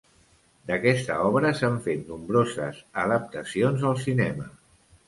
D'aquesta 0.69 1.17
obra 1.27 1.51
s'han 1.59 1.77
fet 1.89 2.09
nombroses 2.09 2.83
adaptacions 3.07 3.89
al 3.93 4.05
cinema. 4.09 4.53